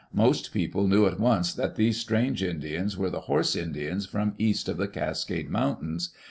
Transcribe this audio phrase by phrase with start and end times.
[0.15, 4.67] Most people knew at once that these strange Indians were the horse Indians from east
[4.67, 6.09] of the Cascade Mountains.